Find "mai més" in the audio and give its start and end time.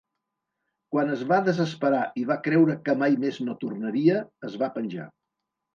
3.05-3.39